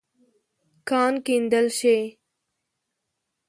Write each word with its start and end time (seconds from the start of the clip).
کان 0.89 1.13
کیندل 1.25 1.65
شې. 1.77 1.97